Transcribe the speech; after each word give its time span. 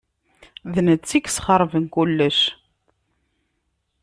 D 0.73 0.75
nettat 0.85 1.13
i 1.17 1.19
yesxeṛben 1.21 1.85
kullec. 1.93 2.39